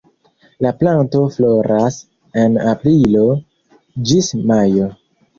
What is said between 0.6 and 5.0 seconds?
La planto floras en aprilo ĝis majo.